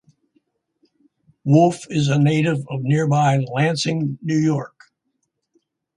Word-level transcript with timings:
Wolf 1.43 1.85
is 1.91 2.07
a 2.07 2.17
native 2.17 2.65
of 2.71 2.81
nearby 2.81 3.37
Lansing, 3.37 4.17
New 4.23 4.39
York. 4.39 4.91